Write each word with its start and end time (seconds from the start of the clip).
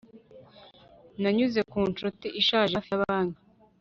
nanyuze 1.21 1.59
ku 1.71 1.79
nshuti 1.91 2.27
ishaje 2.41 2.71
hafi 2.77 2.91
ya 2.93 3.01
banki 3.01 3.39